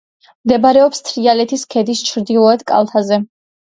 მდებარეობს 0.45 1.03
თრიალეთის 1.11 1.69
ქედის 1.77 2.05
ჩრდილოეთ 2.11 2.69
კალთაზე. 2.75 3.27